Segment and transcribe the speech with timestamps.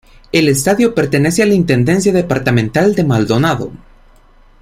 [0.31, 3.71] El estadio pertenece a la Intendencia Departamental de Maldonado.